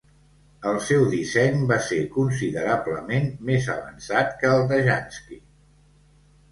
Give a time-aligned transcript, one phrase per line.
[0.69, 5.41] El seu disseny va ser considerablement més avançat que el de Jansky.